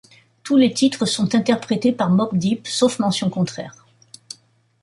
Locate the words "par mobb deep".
1.91-2.65